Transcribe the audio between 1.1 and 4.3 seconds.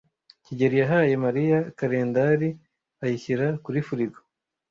Mariya kalendari ayishyira kuri firigo.